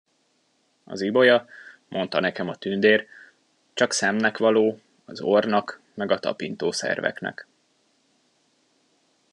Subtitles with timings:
[0.83, 1.47] Az ibolya,
[1.87, 3.07] mondta nekem a tündér,
[3.73, 7.47] csak szemnek való, az orrnak meg a tapintószerveknek.